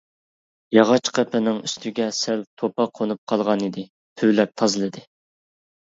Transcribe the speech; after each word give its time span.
ياغاچ 0.75 1.09
قېپىنىڭ 1.17 1.59
ئۈستىگە 1.67 2.07
سەل 2.21 2.41
توپا 2.61 2.89
قونۇپ 3.01 3.21
قالغانىدى، 3.33 3.87
پۈۋلەپ 4.23 4.57
تازىلىدى. 4.63 5.05